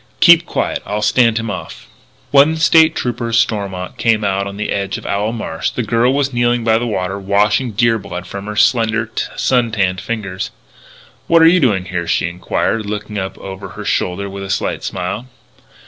Keep 0.19 0.47
quiet. 0.47 0.81
I'll 0.83 1.03
stand 1.03 1.37
him 1.37 1.51
off." 1.51 1.83
IV 1.83 1.87
When 2.33 2.55
State 2.57 2.95
Trooper 2.95 3.31
Stormont 3.31 3.97
came 3.99 4.23
out 4.23 4.47
on 4.47 4.57
the 4.57 4.71
edge 4.71 4.97
of 4.97 5.05
Owl 5.05 5.31
Marsh, 5.31 5.69
the 5.69 5.83
girl 5.83 6.11
was 6.11 6.33
kneeling 6.33 6.63
by 6.63 6.79
the 6.79 6.87
water, 6.87 7.19
washing 7.19 7.73
deer 7.73 7.99
blood 7.99 8.25
from 8.25 8.47
her 8.47 8.55
slender, 8.55 9.11
sun 9.35 9.71
tanned 9.71 10.01
fingers. 10.01 10.49
"What 11.27 11.43
are 11.43 11.47
you 11.47 11.59
doing 11.59 11.85
here?" 11.85 12.07
she 12.07 12.27
enquired, 12.29 12.87
looking 12.87 13.19
up 13.19 13.37
over 13.37 13.69
her 13.77 13.85
shoulder 13.85 14.27
with 14.27 14.41
a 14.43 14.49
slight 14.49 14.83
smile. 14.83 15.27